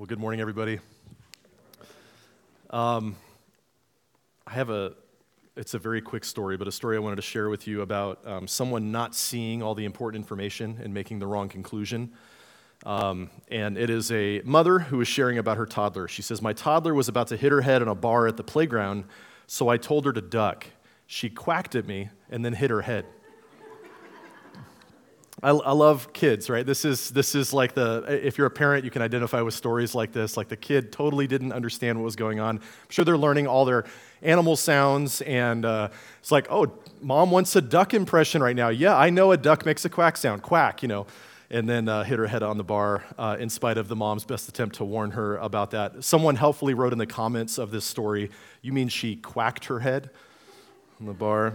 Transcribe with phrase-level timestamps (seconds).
[0.00, 0.78] Well, good morning, everybody.
[2.70, 3.16] Um,
[4.46, 4.94] I have a,
[5.58, 8.26] it's a very quick story, but a story I wanted to share with you about
[8.26, 12.12] um, someone not seeing all the important information and making the wrong conclusion.
[12.86, 16.08] Um, and it is a mother who is sharing about her toddler.
[16.08, 18.42] She says, My toddler was about to hit her head on a bar at the
[18.42, 19.04] playground,
[19.46, 20.64] so I told her to duck.
[21.06, 23.04] She quacked at me and then hit her head.
[25.42, 26.66] I, I, love kids, right?
[26.66, 29.94] This is, this is like the, if you're a parent, you can identify with stories
[29.94, 30.36] like this.
[30.36, 32.58] Like the kid totally didn't understand what was going on.
[32.58, 33.84] I'm sure they're learning all their
[34.22, 38.68] animal sounds, and uh, it's like, oh, mom wants a duck impression right now.
[38.68, 41.06] Yeah, I know a duck makes a quack sound, quack, you know.
[41.52, 44.24] And then uh, hit her head on the bar uh, in spite of the mom's
[44.24, 46.04] best attempt to warn her about that.
[46.04, 48.30] Someone helpfully wrote in the comments of this story,
[48.62, 50.10] you mean she quacked her head
[51.00, 51.54] on the bar?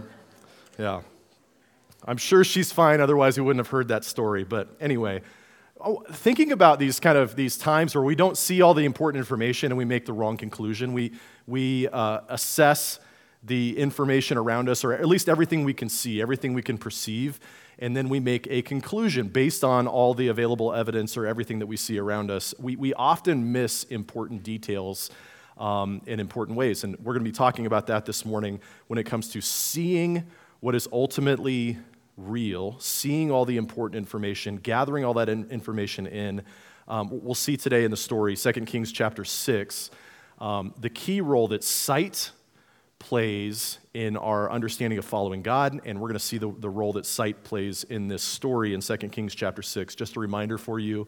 [0.78, 1.00] Yeah.
[2.06, 4.44] I'm sure she's fine, otherwise, we wouldn't have heard that story.
[4.44, 5.22] But anyway,
[5.80, 9.18] oh, thinking about these kind of these times where we don't see all the important
[9.18, 11.12] information and we make the wrong conclusion, we,
[11.46, 13.00] we uh, assess
[13.42, 17.38] the information around us, or at least everything we can see, everything we can perceive,
[17.78, 21.66] and then we make a conclusion based on all the available evidence or everything that
[21.66, 22.54] we see around us.
[22.58, 25.10] We, we often miss important details
[25.58, 28.98] um, in important ways, and we're going to be talking about that this morning when
[28.98, 30.24] it comes to seeing
[30.60, 31.78] what is ultimately
[32.16, 36.42] real, seeing all the important information, gathering all that in information in.
[36.88, 39.90] Um, we'll see today in the story, 2 Kings chapter 6,
[40.38, 42.30] um, the key role that sight
[42.98, 46.92] plays in our understanding of following God, and we're going to see the, the role
[46.94, 49.94] that sight plays in this story in 2 Kings chapter 6.
[49.94, 51.06] Just a reminder for you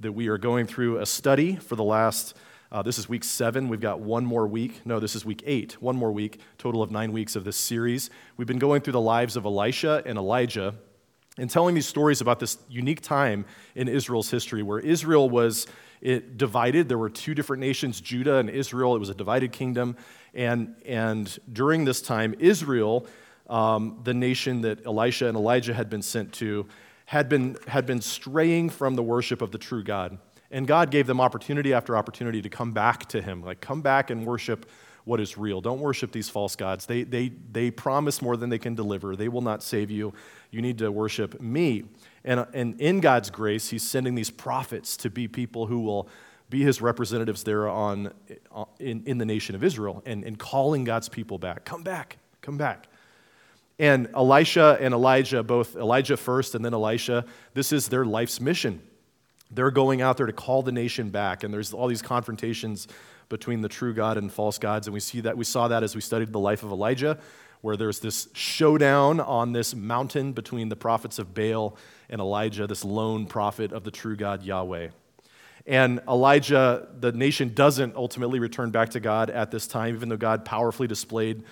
[0.00, 2.36] that we are going through a study for the last
[2.72, 3.68] uh, this is week seven.
[3.68, 4.80] We've got one more week.
[4.84, 5.80] No, this is week eight.
[5.80, 8.10] One more week, total of nine weeks of this series.
[8.36, 10.74] We've been going through the lives of Elisha and Elijah
[11.38, 15.66] and telling these stories about this unique time in Israel's history where Israel was
[16.04, 16.88] it divided.
[16.88, 18.94] There were two different nations, Judah and Israel.
[18.94, 19.96] It was a divided kingdom.
[20.34, 23.06] And, and during this time, Israel,
[23.48, 26.66] um, the nation that Elisha and Elijah had been sent to,
[27.06, 30.18] had been, had been straying from the worship of the true God.
[30.54, 33.42] And God gave them opportunity after opportunity to come back to Him.
[33.42, 34.70] Like, come back and worship
[35.04, 35.60] what is real.
[35.60, 36.86] Don't worship these false gods.
[36.86, 39.16] They, they, they promise more than they can deliver.
[39.16, 40.14] They will not save you.
[40.52, 41.82] You need to worship me.
[42.24, 46.08] And, and in God's grace, He's sending these prophets to be people who will
[46.50, 48.12] be His representatives there on,
[48.78, 51.64] in, in the nation of Israel and, and calling God's people back.
[51.64, 52.86] Come back, come back.
[53.80, 58.80] And Elisha and Elijah, both Elijah first and then Elisha, this is their life's mission.
[59.54, 62.88] They're going out there to call the nation back, and there's all these confrontations
[63.28, 65.94] between the true God and false gods, and we see that we saw that as
[65.94, 67.18] we studied the life of Elijah,
[67.60, 71.76] where there's this showdown on this mountain between the prophets of Baal
[72.10, 74.88] and Elijah, this lone prophet of the true God Yahweh.
[75.66, 80.18] And Elijah, the nation doesn't ultimately return back to God at this time, even though
[80.18, 81.42] God powerfully displayed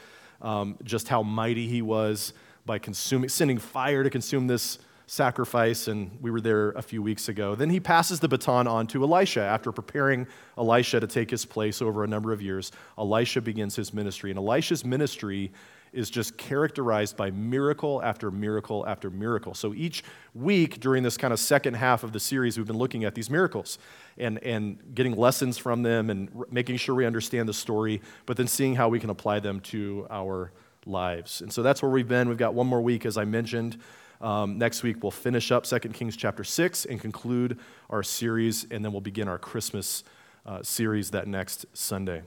[0.42, 2.34] um, just how mighty he was
[2.66, 4.78] by consuming, sending fire to consume this
[5.12, 7.55] sacrifice, and we were there a few weeks ago.
[7.55, 9.43] Then he passes the baton on to Elisha.
[9.43, 13.93] After preparing Elisha to take his place over a number of years, Elisha begins his
[13.93, 14.31] ministry.
[14.31, 15.53] And Elisha's ministry
[15.93, 19.53] is just characterized by miracle after miracle after miracle.
[19.53, 20.03] So each
[20.34, 23.29] week during this kind of second half of the series, we've been looking at these
[23.29, 23.79] miracles
[24.17, 28.47] and, and getting lessons from them and making sure we understand the story, but then
[28.47, 30.53] seeing how we can apply them to our
[30.87, 31.43] lives.
[31.43, 32.31] And so that's where we've been.
[32.31, 33.77] We've got one more week, as I mentioned.
[34.22, 37.59] Um, next week, we'll finish up 2 Kings chapter 6 and conclude
[37.91, 40.05] our series, and then we'll begin our Christmas
[40.47, 42.22] uh, series that next Sunday.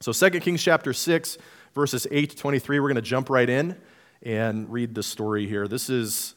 [0.00, 1.36] So, 2 Kings chapter 6,
[1.74, 3.76] verses 8 to 23, we're going to jump right in
[4.22, 5.68] and read the story here.
[5.68, 6.34] This is,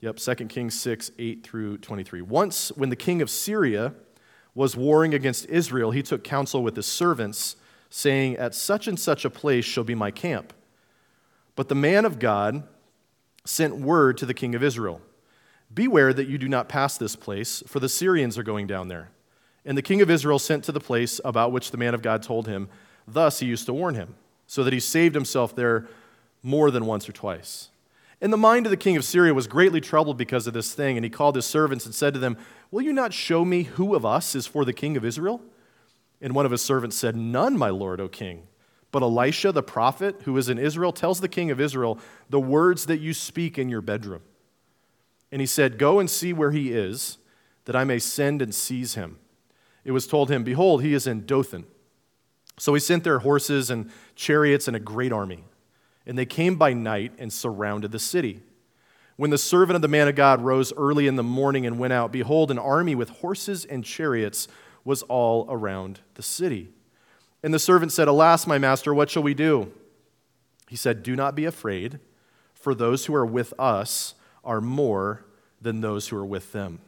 [0.00, 2.20] yep, 2 Kings 6, 8 through 23.
[2.22, 3.94] Once, when the king of Syria
[4.56, 7.54] was warring against Israel, he took counsel with his servants,
[7.90, 10.52] saying, At such and such a place shall be my camp.
[11.54, 12.64] But the man of God,
[13.44, 15.00] sent word to the king of Israel
[15.72, 19.10] Beware that you do not pass this place, for the Syrians are going down there.
[19.64, 22.22] And the king of Israel sent to the place about which the man of God
[22.22, 22.68] told him.
[23.06, 24.16] Thus he used to warn him,
[24.46, 25.86] so that he saved himself there
[26.42, 27.68] more than once or twice.
[28.20, 30.96] And the mind of the king of Syria was greatly troubled because of this thing,
[30.96, 32.36] and he called his servants and said to them,
[32.70, 35.40] Will you not show me who of us is for the king of Israel?
[36.20, 38.42] And one of his servants said, None, my lord, O king.
[38.92, 41.98] But Elisha, the prophet who is in Israel, tells the king of Israel
[42.28, 44.22] the words that you speak in your bedroom.
[45.30, 47.18] And he said, Go and see where he is,
[47.66, 49.18] that I may send and seize him.
[49.84, 51.66] It was told him, Behold, he is in Dothan.
[52.58, 55.44] So he sent their horses and chariots and a great army.
[56.06, 58.42] And they came by night and surrounded the city.
[59.16, 61.92] When the servant of the man of God rose early in the morning and went
[61.92, 64.48] out, behold, an army with horses and chariots
[64.84, 66.70] was all around the city.
[67.42, 69.72] And the servant said, Alas, my master, what shall we do?
[70.68, 71.98] He said, Do not be afraid,
[72.54, 74.14] for those who are with us
[74.44, 75.24] are more
[75.60, 76.80] than those who are with them.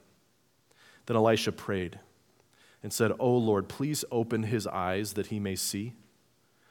[1.06, 1.98] Then Elisha prayed
[2.82, 5.94] and said, O Lord, please open his eyes that he may see.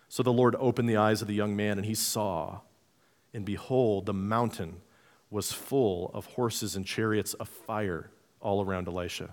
[0.10, 2.60] So the Lord opened the eyes of the young man, and he saw,
[3.34, 4.81] and behold, the mountain
[5.30, 8.12] was full of horses and chariots of fire
[8.42, 9.30] all around Elisha.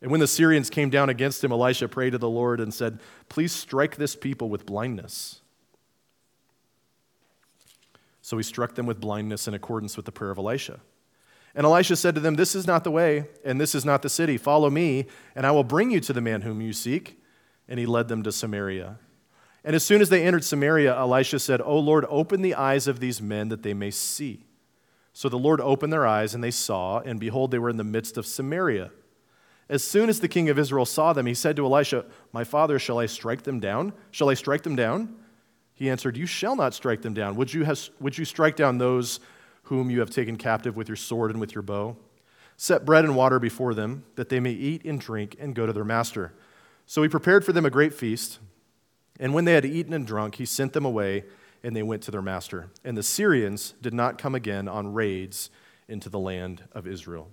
[0.00, 3.00] And when the Syrians came down against him, Elisha prayed to the Lord and said,
[3.28, 5.40] Please strike this people with blindness.
[8.22, 10.80] So he struck them with blindness in accordance with the prayer of Elisha.
[11.54, 14.08] And Elisha said to them, This is not the way, and this is not the
[14.08, 14.36] city.
[14.36, 17.20] Follow me, and I will bring you to the man whom you seek.
[17.66, 18.98] And he led them to Samaria.
[19.64, 23.00] And as soon as they entered Samaria, Elisha said, O Lord, open the eyes of
[23.00, 24.46] these men that they may see.
[25.12, 27.84] So the Lord opened their eyes, and they saw, and behold, they were in the
[27.84, 28.90] midst of Samaria.
[29.68, 32.78] As soon as the king of Israel saw them, he said to Elisha, My father,
[32.78, 33.92] shall I strike them down?
[34.10, 35.14] Shall I strike them down?
[35.74, 37.36] He answered, You shall not strike them down.
[37.36, 39.20] Would you, have, would you strike down those
[39.64, 41.96] whom you have taken captive with your sword and with your bow?
[42.56, 45.72] Set bread and water before them, that they may eat and drink and go to
[45.72, 46.32] their master.
[46.86, 48.38] So he prepared for them a great feast.
[49.20, 51.24] And when they had eaten and drunk, he sent them away,
[51.62, 52.70] and they went to their master.
[52.84, 55.50] And the Syrians did not come again on raids
[55.88, 57.28] into the land of Israel.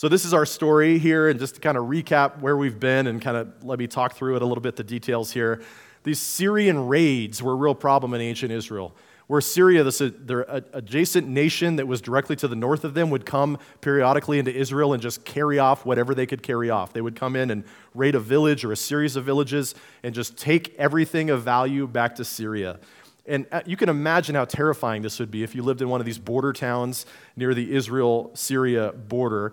[0.00, 3.06] So, this is our story here, and just to kind of recap where we've been
[3.06, 5.60] and kind of let me talk through it a little bit, the details here.
[6.04, 11.28] These Syrian raids were a real problem in ancient Israel, where Syria, this their adjacent
[11.28, 15.02] nation that was directly to the north of them, would come periodically into Israel and
[15.02, 16.94] just carry off whatever they could carry off.
[16.94, 17.62] They would come in and
[17.94, 22.14] raid a village or a series of villages and just take everything of value back
[22.14, 22.80] to Syria.
[23.26, 26.00] And uh, you can imagine how terrifying this would be if you lived in one
[26.00, 27.04] of these border towns
[27.36, 29.52] near the Israel Syria border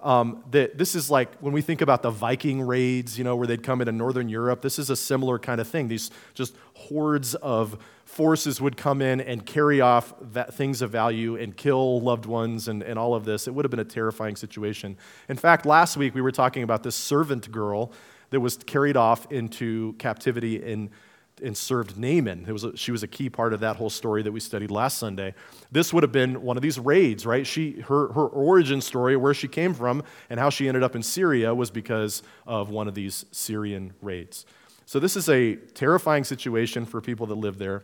[0.00, 3.46] um, that this is like when we think about the Viking raids, you know, where
[3.46, 5.88] they'd come into Northern Europe, this is a similar kind of thing.
[5.88, 10.14] These just hordes of forces would come in and carry off
[10.52, 13.48] things of value and kill loved ones and, and all of this.
[13.48, 14.96] It would have been a terrifying situation.
[15.28, 17.92] In fact, last week we were talking about this servant girl
[18.30, 20.90] that was carried off into captivity in
[21.40, 22.44] and served Naaman.
[22.48, 24.70] It Was a, she was a key part of that whole story that we studied
[24.70, 25.34] last Sunday.
[25.70, 27.46] This would have been one of these raids, right?
[27.46, 31.02] She, her, her origin story, where she came from, and how she ended up in
[31.02, 34.46] Syria was because of one of these Syrian raids.
[34.86, 37.82] So this is a terrifying situation for people that live there.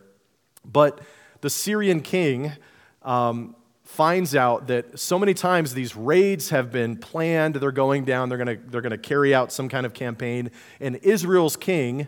[0.65, 1.01] But
[1.41, 2.51] the Syrian king
[3.03, 8.29] um, finds out that so many times these raids have been planned, they're going down,
[8.29, 10.49] they're going to they're going to carry out some kind of campaign,
[10.79, 12.07] and Israel's king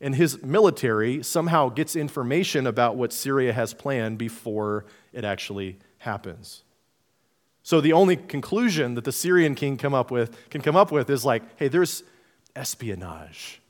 [0.00, 6.62] and his military somehow gets information about what Syria has planned before it actually happens.
[7.62, 11.08] So the only conclusion that the Syrian king come up with, can come up with
[11.08, 12.02] is like, hey, there's
[12.54, 13.62] espionage,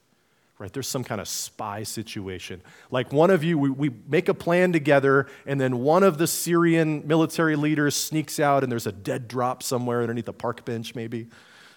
[0.58, 0.72] right?
[0.72, 2.60] There's some kind of spy situation.
[2.90, 6.26] Like one of you, we, we make a plan together, and then one of the
[6.26, 10.96] Syrian military leaders sneaks out, and there's a dead drop somewhere underneath a park bench,
[10.96, 11.28] maybe,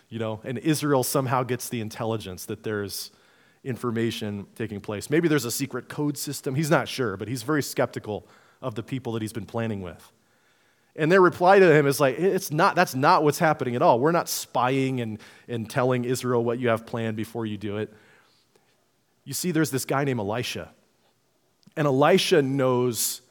[0.09, 3.11] you know, and Israel somehow gets the intelligence that there's
[3.67, 5.09] information taking place.
[5.09, 6.55] Maybe there's a secret code system.
[6.55, 8.27] He's not sure, but he's very skeptical
[8.61, 10.11] of the people that he's been planning with.
[10.95, 13.99] And their reply to him is like, it's not, that's not what's happening at all.
[13.99, 17.93] We're not spying and, and telling Israel what you have planned before you do it.
[19.23, 20.71] You see, there's this guy named Elisha.
[21.75, 23.21] And Elisha knows,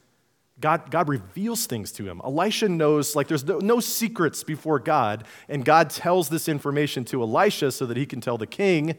[0.61, 2.21] God, God reveals things to him.
[2.25, 5.25] Elisha knows, like, there's no, no secrets before God.
[5.49, 8.97] And God tells this information to Elisha so that he can tell the king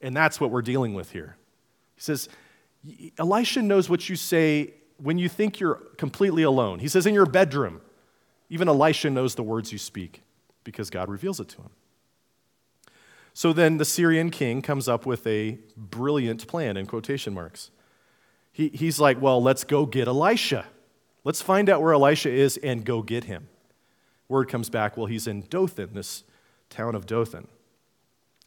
[0.00, 1.36] and that's what we're dealing with here.
[1.94, 2.28] He says,
[3.18, 6.78] Elisha knows what you say when you think you're completely alone.
[6.78, 7.80] He says, in your bedroom,
[8.48, 10.22] even Elisha knows the words you speak
[10.64, 11.70] because God reveals it to him.
[13.32, 17.70] So then the Syrian king comes up with a brilliant plan in quotation marks.
[18.52, 20.66] He, he's like, well, let's go get Elisha.
[21.22, 23.48] Let's find out where Elisha is and go get him.
[24.28, 26.24] Word comes back, well, he's in Dothan, this
[26.68, 27.46] town of Dothan.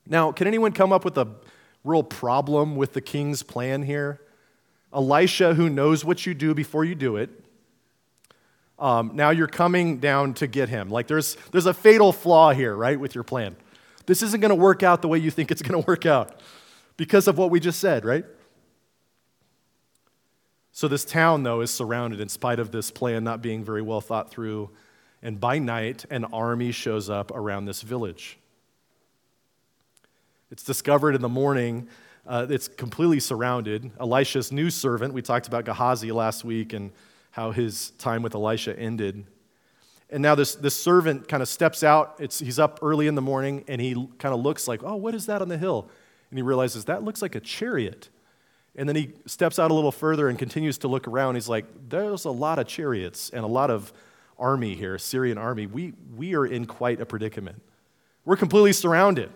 [0.07, 1.27] Now, can anyone come up with a
[1.83, 4.21] real problem with the king's plan here?
[4.93, 7.29] Elisha, who knows what you do before you do it,
[8.79, 10.89] um, now you're coming down to get him.
[10.89, 13.55] Like there's, there's a fatal flaw here, right, with your plan.
[14.05, 16.41] This isn't going to work out the way you think it's going to work out
[16.97, 18.25] because of what we just said, right?
[20.75, 24.01] So, this town, though, is surrounded in spite of this plan not being very well
[24.01, 24.71] thought through.
[25.21, 28.39] And by night, an army shows up around this village.
[30.53, 31.87] It's discovered in the morning.
[32.27, 33.89] Uh, it's completely surrounded.
[33.99, 36.91] Elisha's new servant, we talked about Gehazi last week and
[37.31, 39.25] how his time with Elisha ended.
[40.11, 42.17] And now this, this servant kind of steps out.
[42.19, 45.15] It's, he's up early in the morning and he kind of looks like, oh, what
[45.15, 45.89] is that on the hill?
[46.29, 48.09] And he realizes that looks like a chariot.
[48.75, 51.33] And then he steps out a little further and continues to look around.
[51.33, 53.91] He's like, there's a lot of chariots and a lot of
[54.37, 55.65] army here, Syrian army.
[55.65, 57.59] We, we are in quite a predicament.
[58.23, 59.31] We're completely surrounded.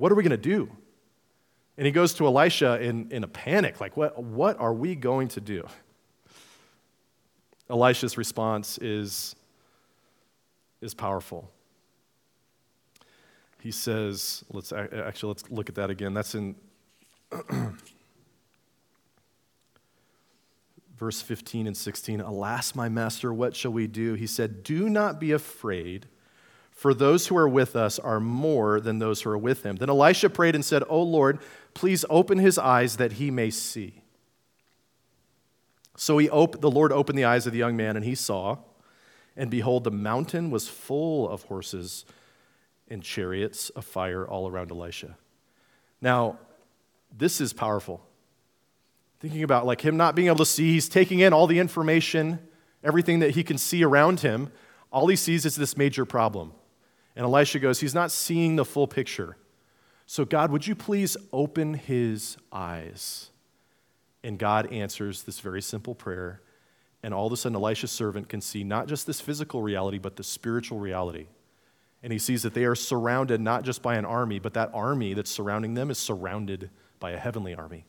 [0.00, 0.70] What are we going to do?
[1.76, 5.28] And he goes to Elisha in, in a panic, like, what, what are we going
[5.28, 5.66] to do?
[7.68, 9.36] Elisha's response is,
[10.80, 11.50] is powerful.
[13.60, 16.14] He says, let's actually let's look at that again.
[16.14, 16.54] That's in
[20.96, 22.22] verse 15 and 16.
[22.22, 24.14] Alas, my master, what shall we do?
[24.14, 26.06] He said, Do not be afraid,
[26.80, 29.76] for those who are with us are more than those who are with him.
[29.76, 31.38] Then Elisha prayed and said, O Lord,
[31.74, 34.00] please open his eyes that he may see.
[35.94, 38.56] So he op- the Lord opened the eyes of the young man, and he saw,
[39.36, 42.06] and behold, the mountain was full of horses
[42.88, 45.18] and chariots of fire all around Elisha.
[46.00, 46.38] Now,
[47.14, 48.00] this is powerful.
[49.20, 52.38] Thinking about like him not being able to see, he's taking in all the information,
[52.82, 54.50] everything that he can see around him.
[54.90, 56.54] All he sees is this major problem.
[57.20, 59.36] And Elisha goes, He's not seeing the full picture.
[60.06, 63.28] So, God, would you please open his eyes?
[64.24, 66.40] And God answers this very simple prayer.
[67.02, 70.16] And all of a sudden, Elisha's servant can see not just this physical reality, but
[70.16, 71.26] the spiritual reality.
[72.02, 75.12] And he sees that they are surrounded not just by an army, but that army
[75.12, 77.84] that's surrounding them is surrounded by a heavenly army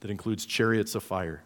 [0.00, 1.42] that includes chariots of fire.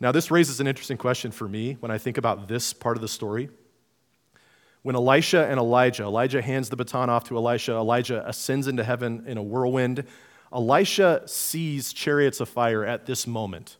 [0.00, 3.00] Now, this raises an interesting question for me when I think about this part of
[3.00, 3.48] the story.
[4.82, 9.24] When Elisha and Elijah, Elijah hands the baton off to Elisha, Elijah ascends into heaven
[9.26, 10.04] in a whirlwind.
[10.52, 13.76] Elisha sees chariots of fire at this moment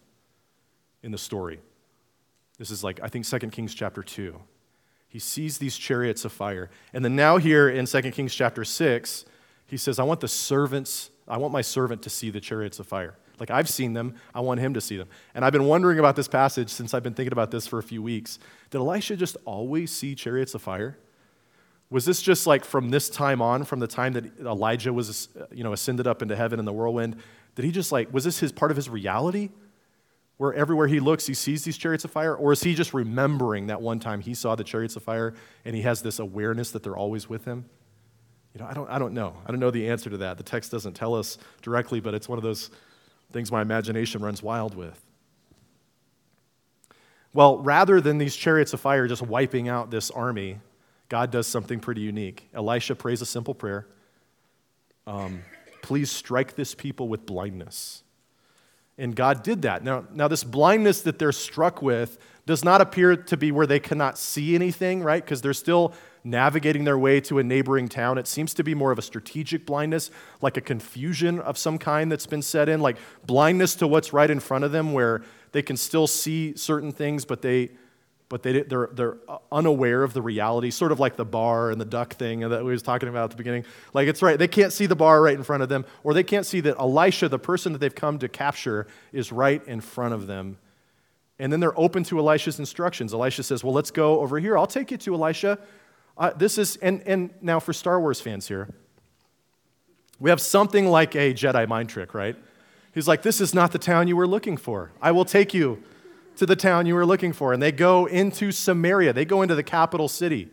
[1.02, 1.60] in the story.
[2.58, 4.38] This is like, I think, 2 Kings chapter 2.
[5.08, 6.70] He sees these chariots of fire.
[6.92, 9.24] And then now, here in 2 Kings chapter 6,
[9.66, 12.86] he says, I want the servants, I want my servant to see the chariots of
[12.86, 13.16] fire.
[13.40, 15.08] Like I've seen them, I want him to see them.
[15.34, 17.82] And I've been wondering about this passage since I've been thinking about this for a
[17.82, 18.38] few weeks.
[18.70, 20.98] Did Elisha just always see chariots of fire?
[21.88, 25.64] Was this just like from this time on, from the time that Elijah was, you
[25.64, 27.16] know, ascended up into heaven in the whirlwind?
[27.56, 29.50] Did he just like, was this his part of his reality?
[30.36, 32.34] Where everywhere he looks, he sees these chariots of fire?
[32.34, 35.74] Or is he just remembering that one time he saw the chariots of fire and
[35.74, 37.64] he has this awareness that they're always with him?
[38.54, 39.34] You know, I don't, I don't know.
[39.46, 40.36] I don't know the answer to that.
[40.36, 42.70] The text doesn't tell us directly, but it's one of those
[43.32, 45.00] things my imagination runs wild with.
[47.32, 50.58] Well, rather than these chariots of fire just wiping out this army,
[51.08, 52.48] God does something pretty unique.
[52.54, 53.86] Elisha prays a simple prayer
[55.06, 55.42] um,
[55.82, 58.02] Please strike this people with blindness.
[58.98, 59.82] And God did that.
[59.82, 63.80] Now, now, this blindness that they're struck with does not appear to be where they
[63.80, 65.24] cannot see anything, right?
[65.24, 68.18] Because they're still navigating their way to a neighboring town.
[68.18, 70.10] It seems to be more of a strategic blindness,
[70.40, 72.96] like a confusion of some kind that's been set in, like
[73.26, 75.22] blindness to what's right in front of them, where
[75.52, 77.70] they can still see certain things, but they
[78.30, 79.16] but they, they're, they're
[79.50, 82.70] unaware of the reality, sort of like the bar and the duck thing that we
[82.70, 83.64] was talking about at the beginning.
[83.92, 86.22] Like it's right, they can't see the bar right in front of them, or they
[86.22, 90.14] can't see that Elisha, the person that they've come to capture, is right in front
[90.14, 90.58] of them.
[91.40, 93.12] And then they're open to Elisha's instructions.
[93.12, 94.56] Elisha says, Well, let's go over here.
[94.56, 95.58] I'll take you to Elisha.
[96.16, 98.68] Uh, this is, and, and now for Star Wars fans here,
[100.18, 102.36] we have something like a Jedi mind trick, right?
[102.92, 104.92] He's like, This is not the town you were looking for.
[105.00, 105.82] I will take you
[106.36, 107.52] to the town you were looking for.
[107.52, 110.48] And they go into Samaria, they go into the capital city.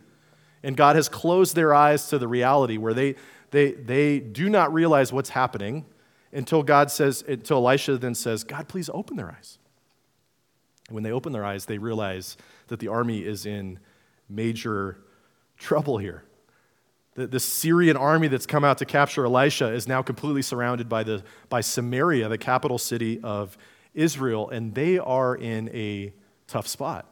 [0.62, 3.14] And God has closed their eyes to the reality where they,
[3.52, 5.86] they, they do not realize what's happening
[6.32, 9.58] until God says, until Elisha then says, God, please open their eyes.
[10.90, 12.36] When they open their eyes, they realize
[12.68, 13.78] that the army is in
[14.28, 14.98] major
[15.58, 16.24] trouble here.
[17.14, 21.02] The, the Syrian army that's come out to capture Elisha is now completely surrounded by,
[21.02, 23.58] the, by Samaria, the capital city of
[23.94, 26.12] Israel, and they are in a
[26.46, 27.06] tough spot.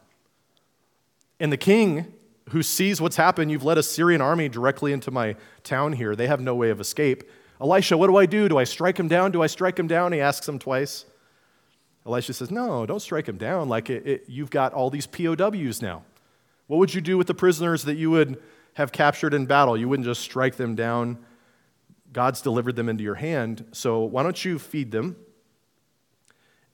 [1.39, 2.13] And the king,
[2.49, 6.15] who sees what's happened, you've led a Syrian army directly into my town here.
[6.15, 7.23] They have no way of escape.
[7.59, 8.47] Elisha, what do I do?
[8.47, 9.31] Do I strike him down?
[9.31, 10.13] Do I strike him down?
[10.13, 11.05] He asks him twice.
[12.05, 13.67] Elisha says, No, don't strike him down.
[13.67, 16.03] Like it, it, you've got all these POWs now.
[16.67, 18.41] What would you do with the prisoners that you would
[18.73, 19.77] have captured in battle?
[19.77, 21.17] You wouldn't just strike them down.
[22.13, 23.65] God's delivered them into your hand.
[23.71, 25.15] So why don't you feed them?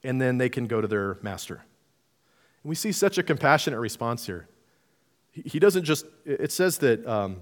[0.04, 1.56] and then they can go to their master.
[1.56, 4.48] And we see such a compassionate response here.
[5.32, 7.38] He doesn't just, it says that, um,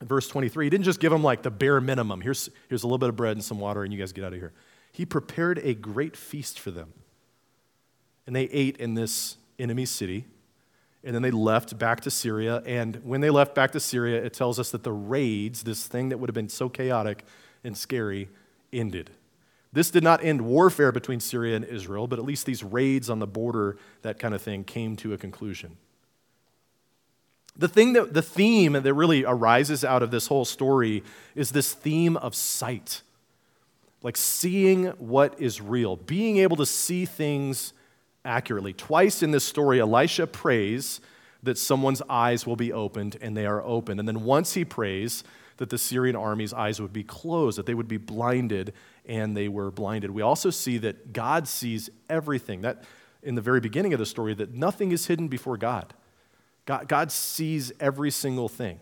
[0.00, 2.20] verse 23, he didn't just give them like the bare minimum.
[2.20, 4.32] Here's, here's a little bit of bread and some water, and you guys get out
[4.32, 4.52] of here.
[4.92, 6.92] He prepared a great feast for them.
[8.26, 10.26] And they ate in this enemy city.
[11.04, 12.62] And then they left back to Syria.
[12.66, 16.08] And when they left back to Syria, it tells us that the raids, this thing
[16.08, 17.24] that would have been so chaotic
[17.62, 18.28] and scary,
[18.72, 19.10] ended.
[19.72, 23.18] This did not end warfare between Syria and Israel, but at least these raids on
[23.18, 25.76] the border, that kind of thing, came to a conclusion.
[27.56, 31.02] The thing that the theme that really arises out of this whole story
[31.34, 33.02] is this theme of sight.
[34.00, 37.72] Like seeing what is real, being able to see things
[38.24, 38.72] accurately.
[38.72, 41.00] Twice in this story, Elisha prays
[41.42, 43.98] that someone's eyes will be opened, and they are open.
[43.98, 45.24] And then once he prays
[45.58, 48.72] that the Syrian army's eyes would be closed, that they would be blinded,
[49.06, 50.10] and they were blinded.
[50.10, 52.62] We also see that God sees everything.
[52.62, 52.84] That
[53.22, 55.94] in the very beginning of the story, that nothing is hidden before God.
[56.66, 58.80] God, God sees every single thing.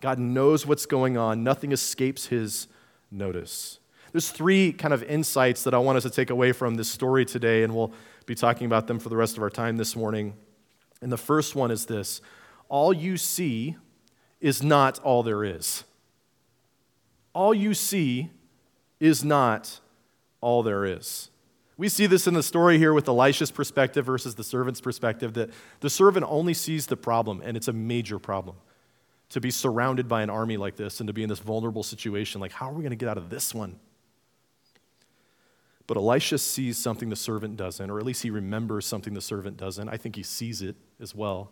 [0.00, 1.44] God knows what's going on.
[1.44, 2.68] Nothing escapes his
[3.10, 3.78] notice.
[4.12, 7.24] There's three kind of insights that I want us to take away from this story
[7.24, 7.92] today, and we'll
[8.30, 10.34] be talking about them for the rest of our time this morning.
[11.02, 12.20] And the first one is this
[12.68, 13.74] all you see
[14.40, 15.82] is not all there is.
[17.34, 18.30] All you see
[19.00, 19.80] is not
[20.40, 21.28] all there is.
[21.76, 25.50] We see this in the story here with Elisha's perspective versus the servant's perspective that
[25.80, 28.54] the servant only sees the problem, and it's a major problem.
[29.30, 32.40] To be surrounded by an army like this and to be in this vulnerable situation,
[32.40, 33.80] like, how are we going to get out of this one?
[35.90, 39.56] But Elisha sees something the servant doesn't, or at least he remembers something the servant
[39.56, 39.88] doesn't.
[39.88, 41.50] I think he sees it as well.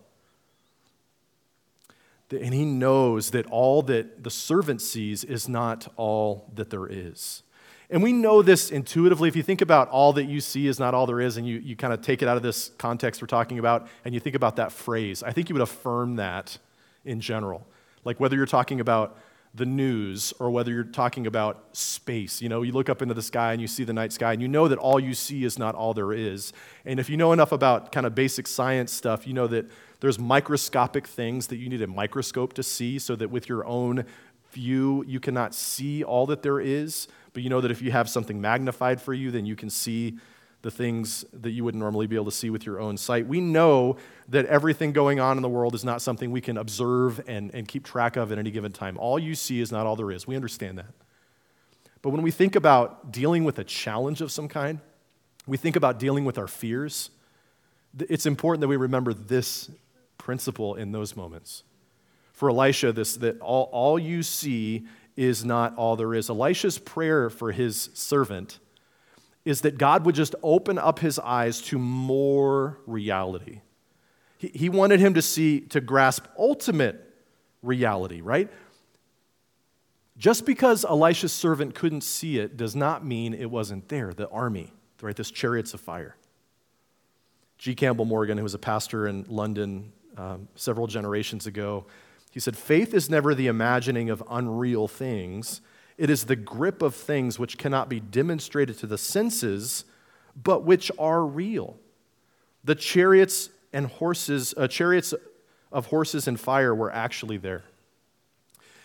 [2.31, 7.43] And he knows that all that the servant sees is not all that there is.
[7.91, 9.29] And we know this intuitively.
[9.29, 11.59] If you think about all that you see is not all there is, and you,
[11.59, 14.37] you kind of take it out of this context we're talking about, and you think
[14.37, 16.59] about that phrase, I think you would affirm that
[17.05, 17.67] in general.
[18.05, 19.19] Like whether you're talking about
[19.55, 22.41] the news or whether you're talking about space.
[22.41, 24.43] You know, you look up into the sky and you see the night sky, and
[24.43, 26.53] you know that all you see is not all there is.
[26.85, 29.69] And if you know enough about kind of basic science stuff, you know that
[30.01, 34.05] there's microscopic things that you need a microscope to see so that with your own
[34.53, 37.09] view, you cannot see all that there is.
[37.33, 40.19] But you know that if you have something magnified for you, then you can see
[40.63, 43.27] the things that you wouldn't normally be able to see with your own sight.
[43.27, 43.97] We know
[44.29, 47.69] that everything going on in the world is not something we can observe and, and
[47.69, 48.99] keep track of at any given time.
[48.99, 50.27] All you see is not all there is.
[50.27, 50.93] We understand that.
[52.03, 54.81] But when we think about dealing with a challenge of some kind,
[55.47, 57.11] we think about dealing with our fears,
[57.99, 59.71] it's important that we remember this
[60.19, 61.63] principle in those moments.
[62.33, 66.31] For Elisha, this that all, all you see is not all there is.
[66.31, 68.59] Elisha's prayer for his servant
[69.49, 73.61] is that God would just open up his eyes to more reality.
[74.37, 77.03] He, wanted him to see, to grasp ultimate
[77.63, 78.51] reality, right?
[80.19, 84.73] Just because Elisha's servant couldn't see it does not mean it wasn't there, the army,
[85.01, 85.17] right?
[85.17, 86.15] This chariots of fire.
[87.57, 87.75] G.
[87.75, 91.87] Campbell Morgan, who was a pastor in London um, several generations ago,
[92.31, 95.63] he said, Faith is never the imagining of unreal things.
[95.99, 99.85] It is the grip of things which cannot be demonstrated to the senses,
[100.41, 101.77] but which are real.
[102.65, 105.13] The chariots and horses, uh, chariots
[105.73, 107.65] of horses and fire were actually there.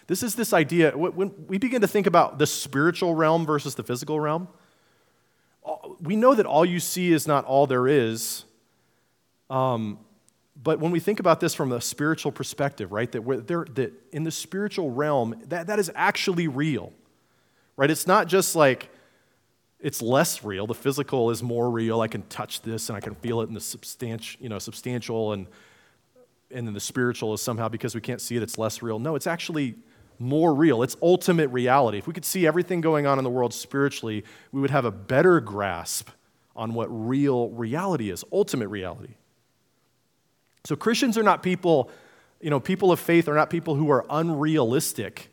[0.08, 3.84] This is this idea, when we begin to think about the spiritual realm versus the
[3.84, 4.50] physical realm,
[6.02, 8.44] we know that all you see is not all there is.
[9.50, 10.00] Um,
[10.62, 13.22] but when we think about this from a spiritual perspective, right, that,
[13.76, 16.92] that in the spiritual realm, that, that is actually real,
[17.78, 17.90] right?
[17.90, 18.90] It's not just like
[19.80, 20.66] it's less real.
[20.66, 22.00] The physical is more real.
[22.00, 25.34] I can touch this and I can feel it in the substantial, you know, substantial,
[25.34, 25.48] and,
[26.52, 28.98] and then the spiritual is somehow because we can't see it, it's less real.
[28.98, 29.76] No, it's actually
[30.20, 30.84] more real.
[30.84, 31.98] It's ultimate reality.
[31.98, 34.92] If we could see everything going on in the world spiritually, we would have a
[34.92, 36.10] better grasp
[36.56, 39.16] on what real reality is, ultimate reality.
[40.64, 41.92] So Christians are not people,
[42.40, 45.30] you know, people of faith are not people who are unrealistic,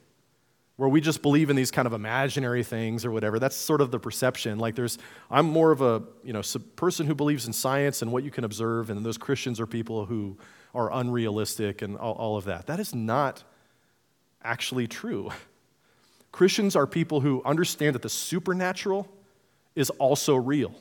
[0.80, 3.38] where we just believe in these kind of imaginary things or whatever.
[3.38, 4.58] That's sort of the perception.
[4.58, 4.96] Like there's,
[5.30, 6.40] I'm more of a, you know,
[6.74, 10.06] person who believes in science and what you can observe, and those Christians are people
[10.06, 10.38] who
[10.74, 12.66] are unrealistic and all, all of that.
[12.66, 13.44] That is not
[14.42, 15.30] actually true.
[16.32, 19.06] Christians are people who understand that the supernatural
[19.76, 20.72] is also real.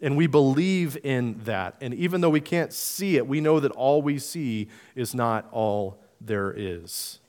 [0.00, 1.76] And we believe in that.
[1.80, 5.46] And even though we can't see it, we know that all we see is not
[5.52, 7.20] all there is.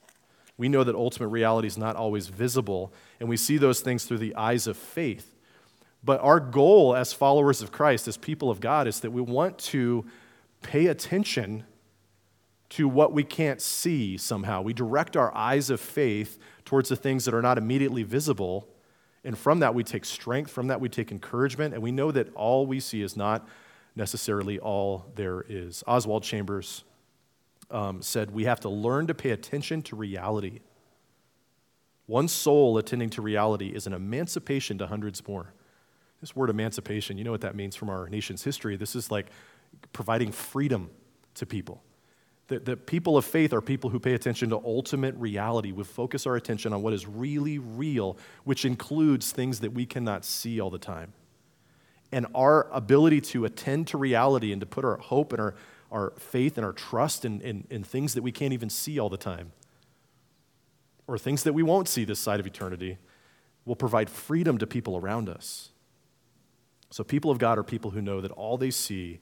[0.57, 4.19] We know that ultimate reality is not always visible, and we see those things through
[4.19, 5.35] the eyes of faith.
[6.03, 9.57] But our goal as followers of Christ, as people of God, is that we want
[9.59, 10.05] to
[10.61, 11.63] pay attention
[12.69, 14.61] to what we can't see somehow.
[14.61, 18.67] We direct our eyes of faith towards the things that are not immediately visible
[19.23, 20.51] and from that, we take strength.
[20.51, 21.73] From that, we take encouragement.
[21.73, 23.47] And we know that all we see is not
[23.95, 25.83] necessarily all there is.
[25.87, 26.83] Oswald Chambers
[27.71, 30.59] um, said, We have to learn to pay attention to reality.
[32.05, 35.53] One soul attending to reality is an emancipation to hundreds more.
[36.21, 38.75] This word emancipation, you know what that means from our nation's history.
[38.77, 39.27] This is like
[39.91, 40.89] providing freedom
[41.35, 41.81] to people.
[42.47, 45.71] The, the people of faith are people who pay attention to ultimate reality.
[45.71, 50.25] We focus our attention on what is really real, which includes things that we cannot
[50.25, 51.13] see all the time.
[52.11, 55.55] And our ability to attend to reality and to put our hope and our,
[55.93, 59.09] our faith and our trust in, in, in things that we can't even see all
[59.09, 59.51] the time,
[61.07, 62.97] or things that we won't see this side of eternity,
[63.63, 65.69] will provide freedom to people around us.
[66.89, 69.19] So, people of God are people who know that all they see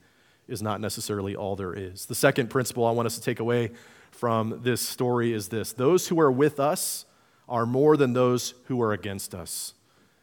[0.47, 2.05] is not necessarily all there is.
[2.05, 3.71] The second principle I want us to take away
[4.11, 7.05] from this story is this those who are with us
[7.47, 9.73] are more than those who are against us.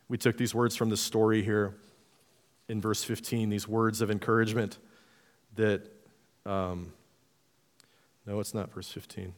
[0.09, 1.75] We took these words from the story here
[2.69, 4.79] in verse 15, these words of encouragement
[5.57, 5.91] that,
[6.49, 6.93] um,
[8.27, 9.33] no, it's not verse 15.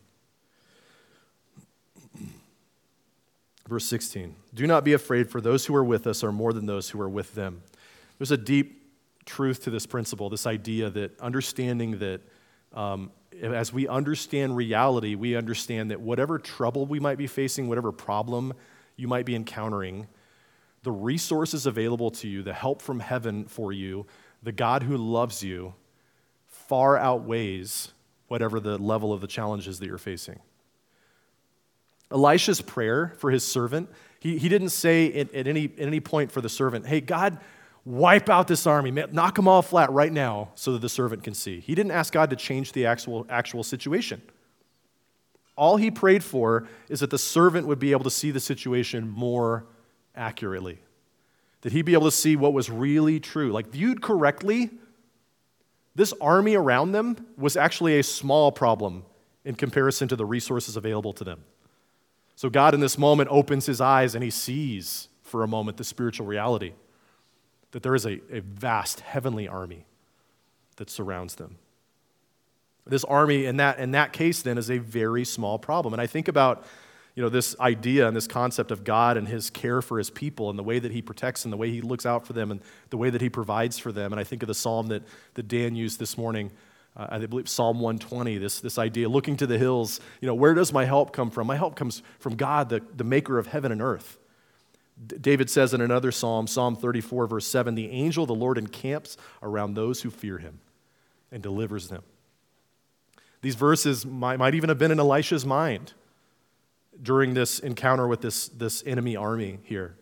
[3.69, 6.67] Verse 16 Do not be afraid, for those who are with us are more than
[6.67, 7.63] those who are with them.
[8.19, 8.81] There's a deep
[9.25, 12.21] truth to this principle, this idea that understanding that
[12.73, 13.11] um,
[13.43, 18.53] as we understand reality, we understand that whatever trouble we might be facing, whatever problem
[18.97, 20.07] you might be encountering,
[20.83, 24.07] the resources available to you, the help from heaven for you,
[24.43, 25.75] the God who loves you,
[26.71, 27.91] far outweighs
[28.29, 30.39] whatever the level of the challenges that you're facing.
[32.13, 36.31] Elisha's prayer for his servant, he, he didn't say at, at, any, at any point
[36.31, 37.41] for the servant, hey, God,
[37.85, 41.35] wipe out this army, knock them all flat right now so that the servant can
[41.35, 41.59] see.
[41.59, 44.23] He didn't ask God to change the actual, actual situation.
[45.57, 49.11] All he prayed for is that the servant would be able to see the situation
[49.11, 49.67] more
[50.15, 50.79] accurately,
[51.63, 53.51] that he'd be able to see what was really true.
[53.51, 54.71] Like, viewed correctly,
[55.95, 59.05] this army around them was actually a small problem
[59.45, 61.45] in comparison to the resources available to them.
[62.37, 65.85] So, God in this moment opens his eyes and he sees for a moment the
[65.85, 66.73] spiritual reality
[67.73, 69.87] that there is a, a vast heavenly army
[70.77, 71.59] that surrounds them.
[72.87, 75.95] This army, in that, in that case, then, is a very small problem.
[75.95, 76.65] And I think about
[77.15, 80.51] you know, this idea and this concept of God and his care for his people
[80.51, 82.61] and the way that he protects and the way he looks out for them and
[82.91, 84.13] the way that he provides for them.
[84.13, 85.03] And I think of the psalm that,
[85.35, 86.51] that Dan used this morning.
[86.97, 90.55] Uh, I believe Psalm 120, this, this idea, looking to the hills, you know, where
[90.55, 91.47] does my help come from?
[91.47, 94.19] My help comes from God, the, the maker of heaven and earth.
[95.21, 99.17] David says in another psalm, Psalm 34, verse 7, the angel of the Lord encamps
[99.43, 100.61] around those who fear him
[101.33, 102.03] and delivers them.
[103.41, 105.95] These verses might, might even have been in Elisha's mind
[107.03, 109.97] during this encounter with this, this enemy army here.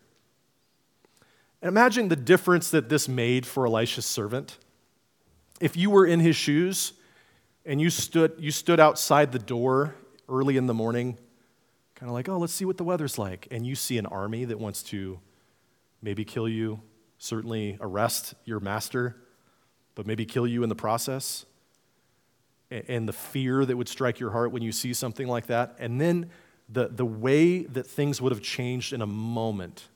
[1.60, 4.58] And imagine the difference that this made for Elisha's servant.
[5.60, 6.92] If you were in his shoes
[7.64, 9.94] and you stood, you stood outside the door
[10.28, 11.18] early in the morning
[11.98, 13.48] kind of like, oh, let's see what the weather's like.
[13.50, 15.18] And you see an army that wants to
[16.00, 16.80] maybe kill you,
[17.18, 19.16] certainly arrest your master,
[19.96, 21.44] but maybe kill you in the process.
[22.70, 25.74] And the fear that would strike your heart when you see something like that.
[25.80, 26.30] And then
[26.68, 29.88] the, the way that things would have changed in a moment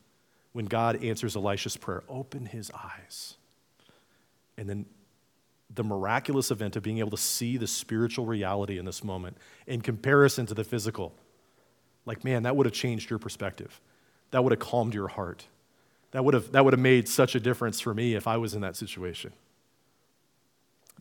[0.52, 3.36] when God answers Elisha's prayer open his eyes.
[4.56, 4.86] And then
[5.74, 9.80] the miraculous event of being able to see the spiritual reality in this moment in
[9.80, 11.14] comparison to the physical
[12.04, 13.80] like, man, that would have changed your perspective.
[14.30, 15.46] That would have calmed your heart.
[16.10, 18.54] That would have, that would have made such a difference for me if I was
[18.54, 19.32] in that situation.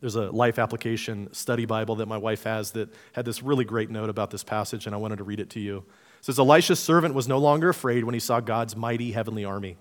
[0.02, 3.88] There's a life application study Bible that my wife has that had this really great
[3.88, 5.78] note about this passage, and I wanted to read it to you.
[6.18, 9.78] It says Elisha's servant was no longer afraid when he saw God's mighty heavenly army.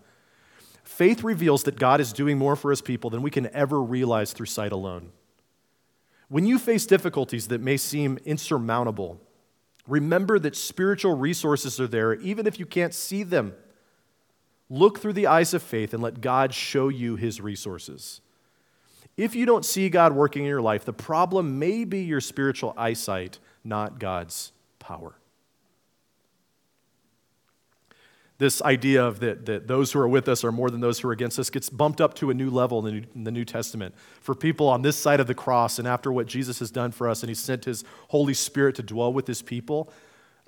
[0.85, 4.31] Faith reveals that God is doing more for his people than we can ever realize
[4.31, 5.11] through sight alone.
[6.29, 9.19] When you face difficulties that may seem insurmountable,
[9.87, 13.53] Remember that spiritual resources are there, even if you can't see them.
[14.69, 18.21] Look through the eyes of faith and let God show you his resources.
[19.17, 22.73] If you don't see God working in your life, the problem may be your spiritual
[22.77, 25.15] eyesight, not God's power.
[28.41, 31.07] this idea of that, that those who are with us are more than those who
[31.07, 33.29] are against us gets bumped up to a new level in the New, in the
[33.29, 33.93] New Testament.
[34.19, 37.07] For people on this side of the cross and after what Jesus has done for
[37.07, 39.93] us and he sent his Holy Spirit to dwell with his people,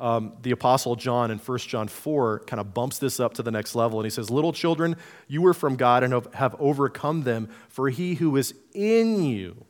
[0.03, 3.51] um, the Apostle John in 1 John 4 kind of bumps this up to the
[3.51, 3.99] next level.
[3.99, 4.97] And he says, Little children,
[5.29, 9.65] you are from God and have overcome them, for he who is in you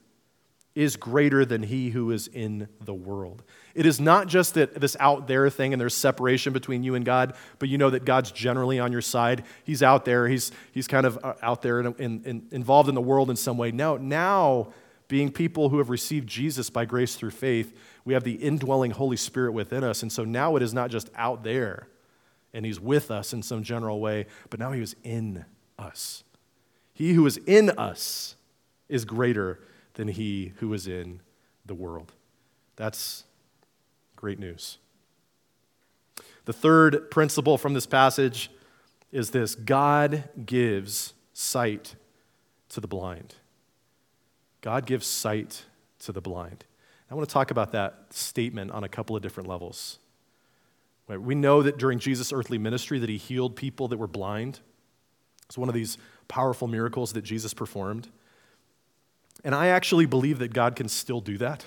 [0.73, 3.43] is greater than he who is in the world.
[3.75, 7.05] It is not just that this out there thing and there's separation between you and
[7.05, 9.43] God, but you know that God's generally on your side.
[9.63, 13.01] He's out there, he's, he's kind of uh, out there and in, involved in the
[13.01, 13.69] world in some way.
[13.69, 14.73] Now, now,
[15.07, 19.17] being people who have received Jesus by grace through faith, we have the indwelling Holy
[19.17, 20.01] Spirit within us.
[20.01, 21.87] And so now it is not just out there
[22.53, 25.45] and he's with us in some general way, but now he is in
[25.79, 26.23] us.
[26.93, 28.35] He who is in us
[28.89, 29.59] is greater
[29.95, 31.21] than he who is in
[31.65, 32.13] the world.
[32.75, 33.23] That's
[34.23, 34.77] Great news.
[36.45, 38.49] The third principle from this passage
[39.11, 41.95] is this God gives sight
[42.69, 43.35] to the blind.
[44.61, 45.65] God gives sight
[45.99, 46.63] to the blind.
[47.13, 49.99] I want to talk about that statement on a couple of different levels.
[51.07, 54.61] We know that during Jesus' earthly ministry that he healed people that were blind.
[55.45, 58.09] It's one of these powerful miracles that Jesus performed.
[59.43, 61.63] And I actually believe that God can still do that.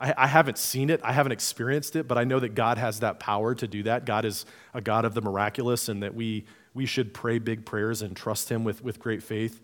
[0.00, 2.98] I, I haven't seen it, I haven't experienced it, but I know that God has
[3.00, 4.04] that power to do that.
[4.04, 8.02] God is a God of the miraculous, and that we, we should pray big prayers
[8.02, 9.60] and trust Him with, with great faith.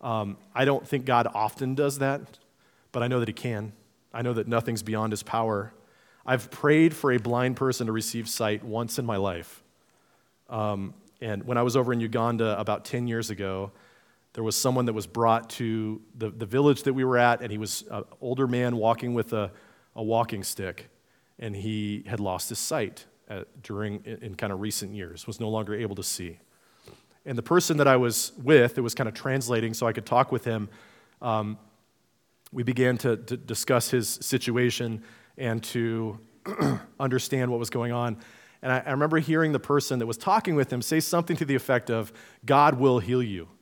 [0.00, 2.40] Um, I don't think God often does that,
[2.90, 3.74] but I know that He can.
[4.12, 5.72] I know that nothing's beyond His power.
[6.24, 9.62] I've prayed for a blind person to receive sight once in my life.
[10.48, 13.72] Um, and when I was over in Uganda about 10 years ago,
[14.34, 17.50] there was someone that was brought to the, the village that we were at, and
[17.50, 19.50] he was an older man walking with a,
[19.96, 20.88] a walking stick,
[21.38, 25.40] and he had lost his sight at, during in, in kind of recent years, was
[25.40, 26.38] no longer able to see.
[27.24, 30.06] And the person that I was with, that was kind of translating so I could
[30.06, 30.68] talk with him,
[31.20, 31.58] um,
[32.52, 35.02] we began to, to discuss his situation
[35.36, 36.18] and to
[37.00, 38.18] understand what was going on.
[38.62, 41.44] And I, I remember hearing the person that was talking with him say something to
[41.44, 42.12] the effect of,
[42.44, 43.48] God will heal you.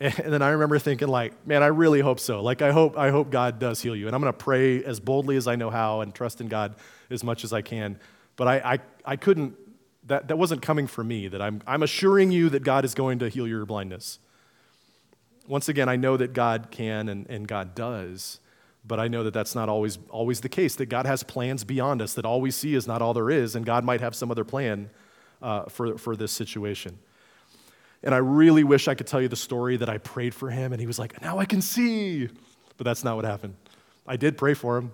[0.00, 2.42] And then I remember thinking, like, man, I really hope so.
[2.42, 4.06] Like, I hope, I hope God does heal you.
[4.06, 6.76] And I'm going to pray as boldly as I know how and trust in God
[7.10, 8.00] as much as I can.
[8.36, 9.56] But I, I, I couldn't,
[10.06, 13.18] that, that wasn't coming from me, that I'm, I'm assuring you that God is going
[13.18, 14.18] to heal your blindness.
[15.50, 18.38] Once again, I know that God can and, and God does,
[18.86, 22.00] but I know that that's not always, always the case, that God has plans beyond
[22.00, 24.30] us, that all we see is not all there is, and God might have some
[24.30, 24.90] other plan
[25.42, 27.00] uh, for, for this situation.
[28.04, 30.72] And I really wish I could tell you the story that I prayed for him
[30.72, 32.28] and he was like, now I can see.
[32.76, 33.56] But that's not what happened.
[34.06, 34.92] I did pray for him,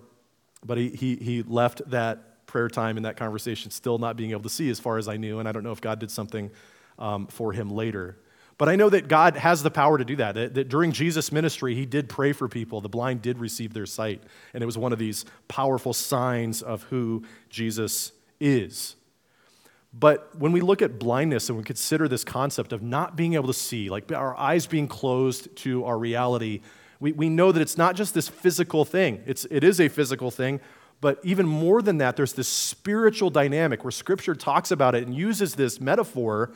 [0.65, 4.41] but he, he, he left that prayer time and that conversation still not being able
[4.41, 5.37] to see as far as I knew.
[5.37, 6.49] And I don't know if God did something
[6.97, 8.17] um, for him later.
[8.57, 10.35] But I know that God has the power to do that.
[10.35, 10.53] that.
[10.55, 12.81] That during Jesus' ministry, he did pray for people.
[12.81, 14.23] The blind did receive their sight.
[14.53, 18.95] And it was one of these powerful signs of who Jesus is.
[19.93, 23.47] But when we look at blindness and we consider this concept of not being able
[23.47, 26.61] to see, like our eyes being closed to our reality,
[26.99, 29.23] we, we know that it's not just this physical thing.
[29.25, 30.59] It's, it is a physical thing,
[30.99, 35.15] but even more than that, there's this spiritual dynamic where Scripture talks about it and
[35.15, 36.51] uses this metaphor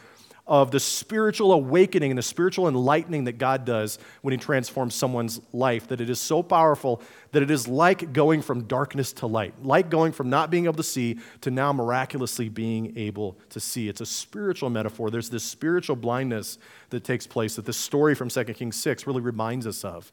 [0.48, 5.40] of the spiritual awakening and the spiritual enlightening that God does when He transforms someone's
[5.54, 7.02] life, that it is so powerful
[7.32, 10.76] that it is like going from darkness to light, like going from not being able
[10.76, 13.88] to see to now miraculously being able to see.
[13.88, 15.10] It's a spiritual metaphor.
[15.10, 16.58] There's this spiritual blindness
[16.90, 20.12] that takes place that this story from 2 Kings 6 really reminds us of.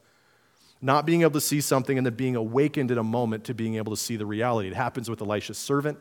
[0.81, 3.75] Not being able to see something and then being awakened in a moment to being
[3.75, 4.69] able to see the reality.
[4.69, 5.99] It happens with Elisha's servant,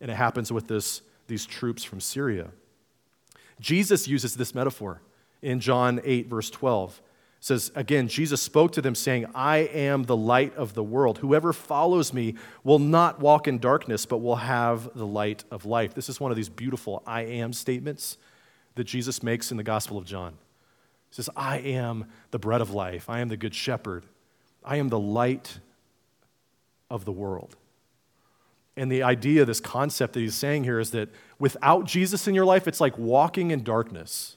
[0.00, 2.48] and it happens with this, these troops from Syria.
[3.60, 5.00] Jesus uses this metaphor
[5.42, 7.00] in John 8, verse 12.
[7.38, 11.18] It says, again, Jesus spoke to them, saying, I am the light of the world.
[11.18, 15.94] Whoever follows me will not walk in darkness, but will have the light of life.
[15.94, 18.18] This is one of these beautiful I am statements
[18.74, 20.32] that Jesus makes in the Gospel of John.
[21.10, 23.08] He says, I am the bread of life.
[23.08, 24.04] I am the good shepherd.
[24.64, 25.60] I am the light
[26.90, 27.56] of the world.
[28.78, 31.08] And the idea, this concept that he's saying here is that
[31.40, 34.36] without Jesus in your life, it's like walking in darkness.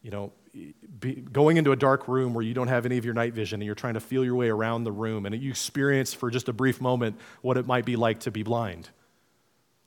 [0.00, 0.32] You know,
[0.98, 3.60] be, going into a dark room where you don't have any of your night vision
[3.60, 6.48] and you're trying to feel your way around the room and you experience for just
[6.48, 8.88] a brief moment what it might be like to be blind.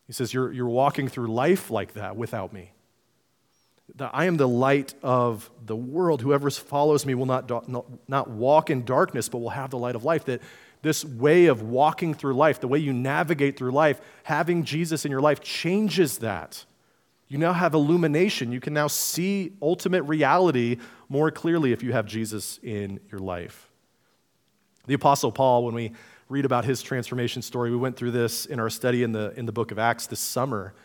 [0.05, 2.73] He says, You're, you're walking through life like that without me.
[3.99, 6.21] I am the light of the world.
[6.21, 7.49] Whoever follows me will not,
[8.07, 10.25] not walk in darkness, but will have the light of life.
[10.25, 10.41] That
[10.85, 15.09] this way of walking through life, the way you navigate through life, having Jesus in
[15.09, 16.63] your life changes that.
[17.27, 18.51] You now have illumination.
[18.51, 20.77] You can now see ultimate reality
[21.09, 23.67] more clearly if you have Jesus in your life.
[24.85, 25.91] The Apostle Paul, when we
[26.29, 29.47] read about his transformation story, we went through this in our study in the, in
[29.47, 30.75] the book of Acts this summer.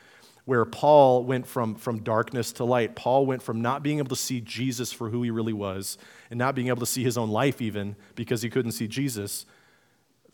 [0.47, 2.97] where Paul went from, from darkness to light.
[2.97, 5.99] Paul went from not being able to see Jesus for who he really was
[6.31, 9.45] and not being able to see his own life even because he couldn't see Jesus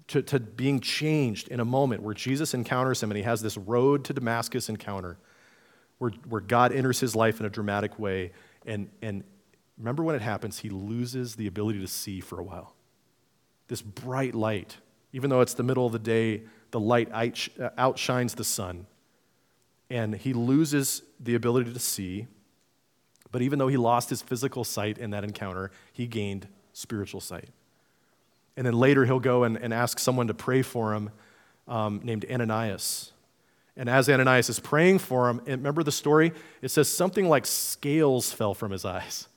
[0.09, 3.57] to, to being changed in a moment where Jesus encounters him and he has this
[3.57, 5.19] road to Damascus encounter
[5.99, 8.33] where, where God enters his life in a dramatic way.
[8.67, 9.25] And, and
[9.79, 12.75] remember when it happens, he loses the ability to see for a while.
[13.69, 14.77] This bright light,
[15.13, 17.11] even though it's the middle of the day, the light
[17.79, 18.87] outshines the sun.
[19.89, 22.27] And he loses the ability to see.
[23.33, 27.49] But even though he lost his physical sight in that encounter, he gained spiritual sight.
[28.57, 31.11] And then later he'll go and, and ask someone to pray for him
[31.69, 33.13] um, named Ananias.
[33.77, 36.33] And as Ananias is praying for him, remember the story?
[36.63, 39.29] It says something like scales fell from his eyes.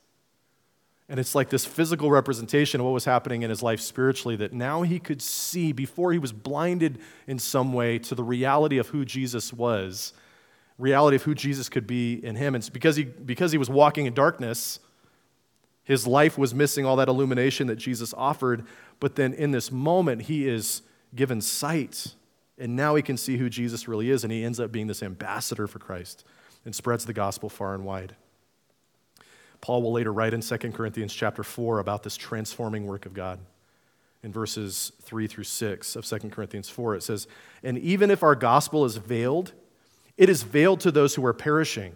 [1.09, 4.53] And it's like this physical representation of what was happening in his life spiritually that
[4.53, 8.89] now he could see before he was blinded in some way to the reality of
[8.89, 10.13] who Jesus was,
[10.77, 12.53] reality of who Jesus could be in him.
[12.53, 14.79] And because he, because he was walking in darkness,
[15.89, 18.63] his life was missing all that illumination that Jesus offered.
[18.99, 20.83] But then in this moment, he is
[21.15, 22.13] given sight.
[22.59, 24.23] And now he can see who Jesus really is.
[24.23, 26.23] And he ends up being this ambassador for Christ
[26.63, 28.15] and spreads the gospel far and wide.
[29.61, 33.39] Paul will later write in 2 Corinthians chapter 4 about this transforming work of God.
[34.21, 37.25] In verses 3 through 6 of 2 Corinthians 4, it says,
[37.63, 39.53] And even if our gospel is veiled,
[40.17, 41.95] it is veiled to those who are perishing.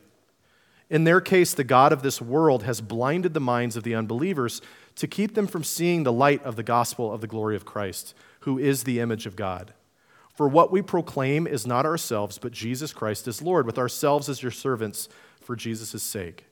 [0.90, 4.62] In their case, the God of this world has blinded the minds of the unbelievers
[4.96, 8.14] to keep them from seeing the light of the gospel of the glory of Christ,
[8.42, 9.74] who is the image of God.
[10.34, 14.42] For what we proclaim is not ourselves, but Jesus Christ as Lord, with ourselves as
[14.42, 15.08] your servants
[15.42, 16.46] for Jesus' sake.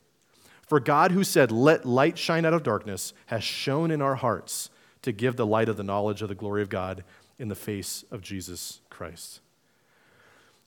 [0.68, 4.70] For God, who said, Let light shine out of darkness, has shone in our hearts
[5.02, 7.04] to give the light of the knowledge of the glory of God
[7.40, 9.42] in the face of Jesus Christ.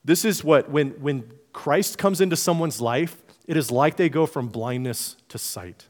[0.03, 4.25] This is what, when, when Christ comes into someone's life, it is like they go
[4.25, 5.85] from blindness to sight.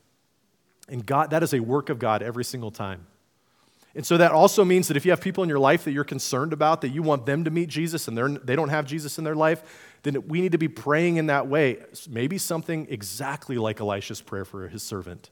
[0.90, 3.08] And God, that is a work of God every single time.
[3.96, 6.04] And so that also means that if you have people in your life that you're
[6.04, 9.24] concerned about, that you want them to meet Jesus and they don't have Jesus in
[9.24, 11.78] their life, then we need to be praying in that way.
[12.10, 15.30] Maybe something exactly like Elisha's prayer for his servant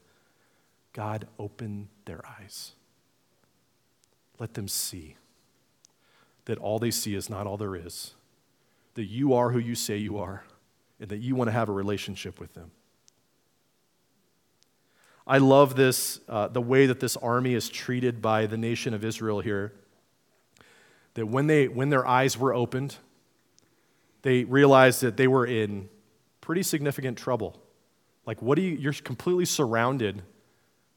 [0.94, 2.72] God, open their eyes.
[4.38, 5.16] Let them see
[6.44, 8.14] that all they see is not all there is,
[8.94, 10.44] that you are who you say you are,
[11.00, 12.70] and that you want to have a relationship with them.
[15.26, 19.04] I love this, uh, the way that this army is treated by the nation of
[19.04, 19.72] Israel here.
[21.14, 22.96] That when, they, when their eyes were opened,
[24.22, 25.88] they realized that they were in
[26.40, 27.60] pretty significant trouble.
[28.26, 30.22] Like, what do you, you're completely surrounded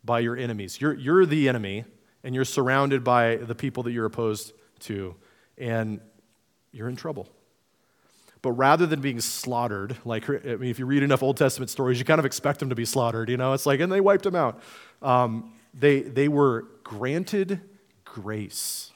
[0.07, 0.81] by your enemies.
[0.81, 1.86] You're, you're the enemy,
[2.23, 5.15] and you're surrounded by the people that you're opposed to,
[5.57, 5.99] and
[6.71, 7.29] you're in trouble.
[8.47, 11.99] But rather than being slaughtered, like, I mean, if you read enough Old Testament stories,
[11.99, 13.51] you kind of expect them to be slaughtered, you know?
[13.51, 14.62] It's like, and they wiped them out.
[15.01, 17.60] Um, they, they were granted
[18.05, 18.93] grace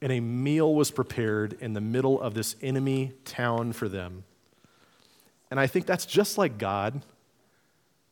[0.00, 4.24] and a meal was prepared in the middle of this enemy town for them.
[5.50, 7.02] And I think that's just like God,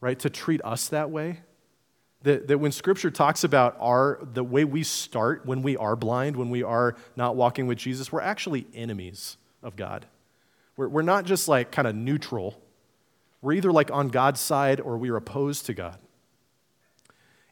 [0.03, 0.19] right?
[0.19, 1.41] To treat us that way.
[2.25, 6.37] That, that when Scripture talks about our, the way we start when we are blind,
[6.37, 10.05] when we are not walking with Jesus, we're actually enemies of God.
[10.77, 12.61] We're, we're not just like kind of neutral.
[13.43, 15.99] We're either like on God's side or we are opposed to God.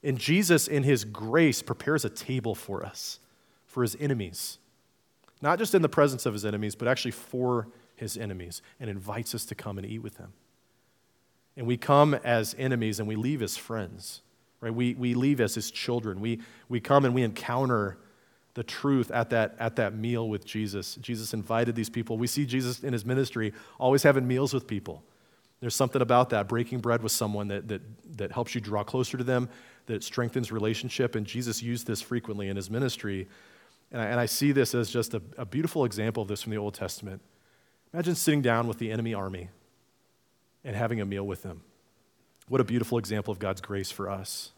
[0.03, 3.19] And Jesus, in his grace, prepares a table for us
[3.65, 4.59] for his enemies.
[5.41, 9.35] Not just in the presence of his enemies, but actually for his enemies, and invites
[9.35, 10.33] us to come and eat with him.
[11.57, 14.21] And we come as enemies and we leave as friends,
[14.61, 14.75] right?
[14.75, 16.21] We, we leave as his children.
[16.21, 17.99] We, we come and we encounter
[18.55, 20.97] the truth at that, at that meal with Jesus.
[20.97, 22.17] Jesus invited these people.
[22.17, 25.03] We see Jesus in his ministry always having meals with people.
[25.61, 27.83] There's something about that, breaking bread with someone that, that,
[28.19, 29.49] that helps you draw closer to them,
[29.87, 31.15] that strengthens relationship.
[31.15, 33.29] And Jesus used this frequently in his ministry
[33.95, 36.51] and I, and I see this as just a, a beautiful example of this from
[36.51, 37.23] the Old Testament.
[37.93, 39.51] Imagine sitting down with the enemy army
[40.65, 41.63] and having a meal with them.
[42.49, 44.51] What a beautiful example of God's grace for us.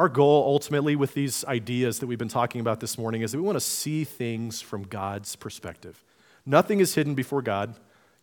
[0.00, 3.36] Our goal ultimately with these ideas that we've been talking about this morning is that
[3.36, 6.02] we want to see things from God's perspective.
[6.46, 7.74] Nothing is hidden before God.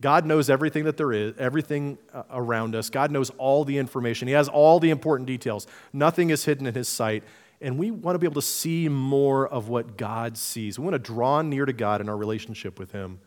[0.01, 2.89] God knows everything that there is, everything uh, around us.
[2.89, 4.27] God knows all the information.
[4.27, 5.67] He has all the important details.
[5.93, 7.23] Nothing is hidden in His sight.
[7.61, 10.79] And we want to be able to see more of what God sees.
[10.79, 13.19] We want to draw near to God in our relationship with Him.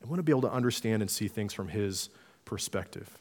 [0.00, 2.10] And want to be able to understand and see things from His
[2.44, 3.18] perspective.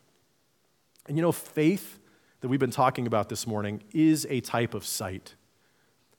[1.07, 1.97] And you know, faith
[2.41, 5.35] that we've been talking about this morning is a type of sight.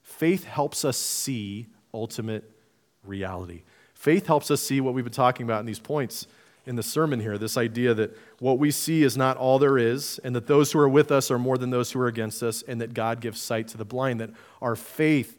[0.02, 2.50] Faith helps us see ultimate
[3.04, 3.62] reality.
[3.94, 6.26] Faith helps us see what we've been talking about in these points
[6.64, 10.20] in the sermon here this idea that what we see is not all there is,
[10.22, 12.62] and that those who are with us are more than those who are against us,
[12.62, 15.36] and that God gives sight to the blind, that our faith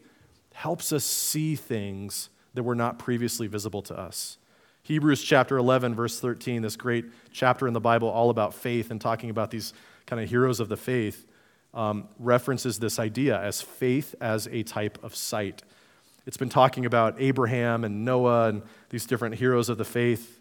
[0.52, 4.38] helps us see things that were not previously visible to us.
[4.82, 9.00] Hebrews chapter 11, verse 13, this great chapter in the Bible all about faith and
[9.00, 9.72] talking about these
[10.06, 11.26] kind of heroes of the faith,
[11.72, 15.62] um, references this idea as faith as a type of sight.
[16.26, 20.40] It's been talking about Abraham and Noah and these different heroes of the faith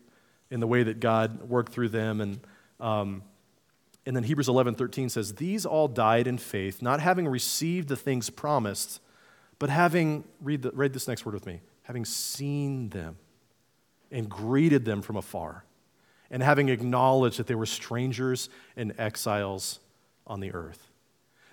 [0.49, 2.22] in the way that God worked through them.
[2.22, 2.39] And,
[2.80, 3.24] um,
[4.05, 7.95] and then Hebrews 11, 13 says, These all died in faith, not having received the
[7.95, 9.01] things promised,
[9.59, 13.18] but having, read, the, read this next word with me, having seen them
[14.11, 15.66] and greeted them from afar,
[16.34, 19.79] and having acknowledged that they were strangers and exiles
[20.25, 20.89] on the earth.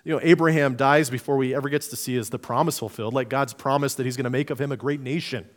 [0.03, 3.29] You know, Abraham dies before he ever gets to see his the promise fulfilled, like
[3.29, 5.47] God's promise that he's going to make of him a great nation.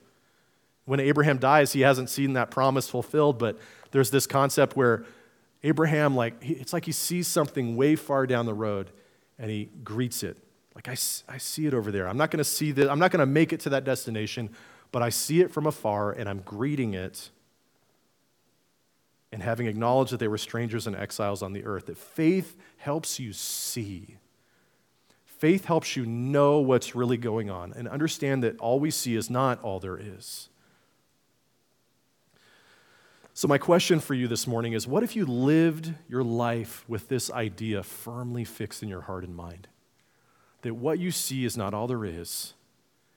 [0.85, 3.59] When Abraham dies, he hasn't seen that promise fulfilled, but
[3.93, 5.07] there's this concept where
[5.63, 8.91] Abraham, like, it's like he sees something way far down the road
[9.39, 10.37] and he greets it.
[10.75, 10.97] Like, I,
[11.29, 12.07] I see it over there.
[12.07, 14.51] I'm not going to see that, I'm not going to make it to that destination,
[14.93, 17.31] but I see it from afar and I'm greeting it.
[19.35, 23.19] And having acknowledged that they were strangers and exiles on the earth, that faith helps
[23.19, 24.17] you see.
[25.27, 29.29] Faith helps you know what's really going on and understand that all we see is
[29.29, 30.51] not all there is.
[33.33, 37.09] So, my question for you this morning is what if you lived your life with
[37.09, 39.67] this idea firmly fixed in your heart and mind?
[40.63, 42.55] That what you see is not all there is,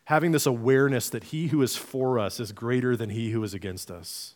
[0.05, 3.53] having this awareness that he who is for us is greater than he who is
[3.53, 4.33] against us.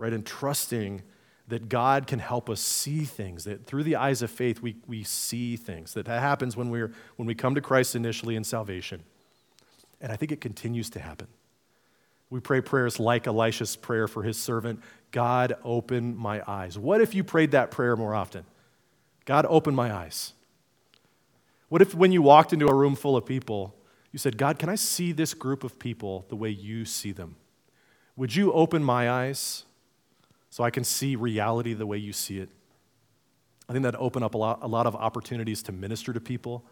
[0.00, 0.14] Right?
[0.14, 1.02] And trusting
[1.48, 5.02] that God can help us see things, that through the eyes of faith we, we
[5.02, 5.92] see things.
[5.92, 9.02] That, that happens when, we're, when we come to Christ initially in salvation.
[10.00, 11.26] And I think it continues to happen.
[12.30, 14.80] We pray prayers like Elisha's prayer for his servant
[15.10, 16.78] God, open my eyes.
[16.78, 18.44] What if you prayed that prayer more often?
[19.24, 20.34] God, open my eyes.
[21.68, 23.74] What if when you walked into a room full of people,
[24.12, 27.34] you said, God, can I see this group of people the way you see them?
[28.14, 29.64] Would you open my eyes
[30.50, 32.50] so I can see reality the way you see it?
[33.68, 36.64] I think that'd open up a lot, a lot of opportunities to minister to people,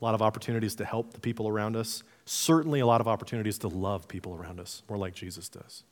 [0.00, 3.58] a lot of opportunities to help the people around us, certainly a lot of opportunities
[3.58, 5.84] to love people around us, more like Jesus does.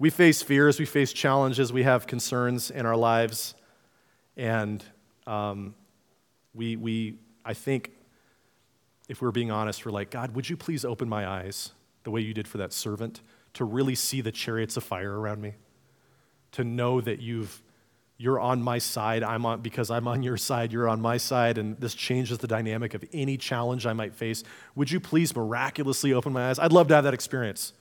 [0.00, 3.54] We face fears, we face challenges, we have concerns in our lives,
[4.36, 4.84] and
[5.26, 5.74] um,
[6.54, 7.92] we, we, I think,
[9.08, 12.20] if we're being honest, we're like, God, would you please open my eyes the way
[12.20, 13.20] you did for that servant
[13.54, 15.54] to really see the chariots of fire around me?
[16.52, 17.62] To know that you've,
[18.16, 21.58] you're on my side, I'm on, because I'm on your side, you're on my side,
[21.58, 24.44] and this changes the dynamic of any challenge I might face.
[24.74, 26.58] Would you please miraculously open my eyes?
[26.58, 27.72] I'd love to have that experience,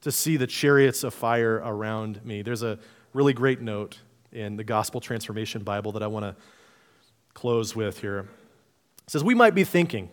[0.00, 2.42] to see the chariots of fire around me.
[2.42, 2.78] There's a
[3.12, 3.98] really great note
[4.32, 6.36] in the Gospel Transformation Bible that I want to
[7.34, 8.26] close with here.
[9.04, 10.10] It says, We might be thinking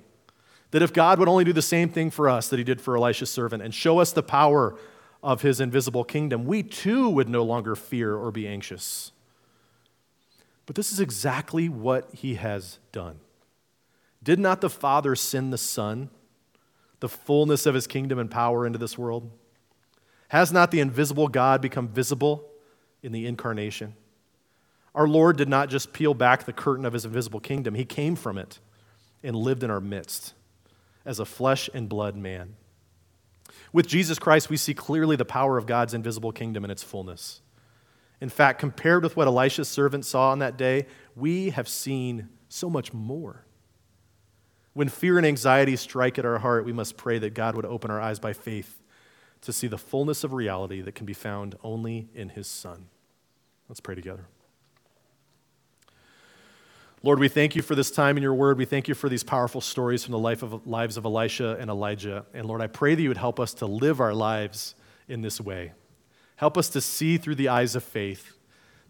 [0.71, 2.97] that if God would only do the same thing for us that he did for
[2.97, 4.75] Elisha's servant and show us the power
[5.21, 9.11] of his invisible kingdom, we too would no longer fear or be anxious.
[10.65, 13.19] But this is exactly what he has done.
[14.23, 16.09] Did not the Father send the Son,
[16.99, 19.29] the fullness of his kingdom and power into this world?
[20.29, 22.47] Has not the invisible God become visible
[23.03, 23.95] in the incarnation?
[24.95, 28.15] Our Lord did not just peel back the curtain of his invisible kingdom, he came
[28.15, 28.59] from it
[29.23, 30.33] and lived in our midst
[31.05, 32.55] as a flesh and blood man.
[33.73, 37.41] With Jesus Christ, we see clearly the power of God's invisible kingdom in its fullness.
[38.19, 40.85] In fact, compared with what Elisha's servant saw on that day,
[41.15, 43.45] we have seen so much more.
[44.73, 47.91] When fear and anxiety strike at our heart, we must pray that God would open
[47.91, 48.81] our eyes by faith
[49.41, 52.87] to see the fullness of reality that can be found only in His Son.
[53.67, 54.27] Let's pray together.
[57.03, 58.59] Lord, we thank you for this time in your word.
[58.59, 61.67] We thank you for these powerful stories from the life of, lives of Elisha and
[61.67, 62.25] Elijah.
[62.31, 64.75] And Lord, I pray that you would help us to live our lives
[65.07, 65.71] in this way.
[66.35, 68.37] Help us to see through the eyes of faith,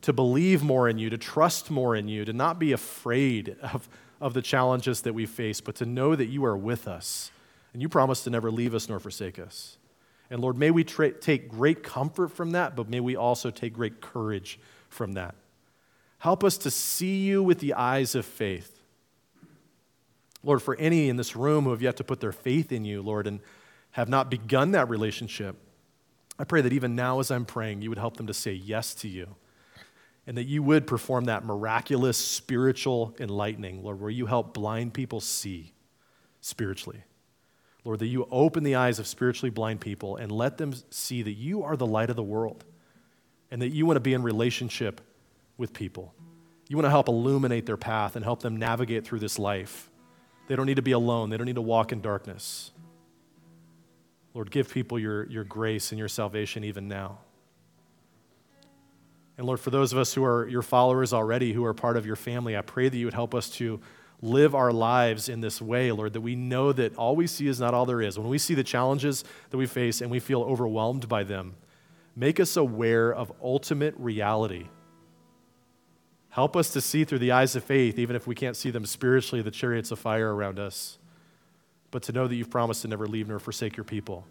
[0.01, 3.88] to believe more in you, to trust more in you, to not be afraid of,
[4.20, 7.32] of the challenges that we face, but to know that you are with us.
[7.72, 9.78] And you promise to never leave us nor forsake us.
[10.30, 13.72] And Lord, may we tra- take great comfort from that, but may we also take
[13.72, 14.59] great courage
[14.89, 15.36] from that.
[16.22, 18.80] Help us to see you with the eyes of faith.
[20.43, 23.01] Lord, for any in this room who have yet to put their faith in you,
[23.01, 23.39] Lord, and
[23.89, 25.55] have not begun that relationship,
[26.38, 28.93] I pray that even now as I'm praying, you would help them to say yes
[28.95, 29.36] to you
[30.28, 35.22] and that you would perform that miraculous spiritual enlightening, Lord, where you help blind people
[35.22, 35.74] see
[36.39, 37.03] spiritually.
[37.84, 41.32] Lord, that you open the eyes of spiritually blind people and let them see that
[41.32, 42.63] you are the light of the world
[43.49, 45.01] and that you want to be in relationship
[45.62, 46.14] with people.
[46.68, 49.89] You want to help illuminate their path and help them navigate through this life.
[50.47, 52.72] They don't need to be alone, they don't need to walk in darkness.
[54.34, 57.20] Lord, give people your, your grace and your salvation even now.
[59.38, 62.05] And Lord, for those of us who are your followers already, who are part of
[62.05, 63.82] your family, I pray that you would help us to
[64.22, 67.59] live our lives in this way, Lord, that we know that all we see is
[67.59, 68.18] not all there is.
[68.18, 71.55] When we see the challenges that we face and we feel overwhelmed by them,
[72.16, 74.68] make us aware of ultimate reality.
[76.32, 78.86] Help us to see through the eyes of faith, even if we can't see them
[78.86, 80.98] spiritually, the chariots of fire around us
[81.92, 84.26] but to know that you've promised to never leave nor forsake your people,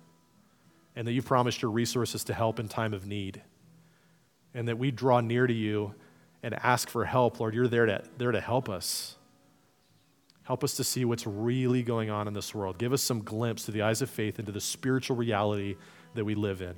[0.96, 3.42] and that you've promised your resources to help in time of need,
[4.54, 5.94] and that we draw near to you
[6.42, 7.38] and ask for help.
[7.38, 9.16] Lord, you're there to, there to help us.
[10.44, 12.78] Help us to see what's really going on in this world.
[12.78, 15.76] Give us some glimpse through the eyes of faith into the spiritual reality
[16.14, 16.74] that we live in.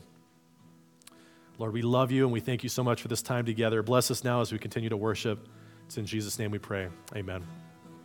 [1.59, 3.83] Lord, we love you and we thank you so much for this time together.
[3.83, 5.49] Bless us now as we continue to worship.
[5.87, 6.89] It's in Jesus' name we pray.
[7.15, 7.45] Amen.